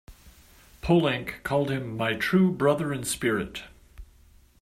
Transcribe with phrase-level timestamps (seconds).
[0.81, 3.65] Poulenc called him "my true brother in spirit".